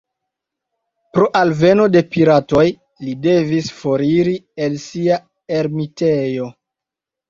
[1.17, 2.65] Pro alveno de piratoj,
[3.05, 4.37] li devis foriri
[4.69, 5.25] el sia
[5.63, 6.55] ermitejo.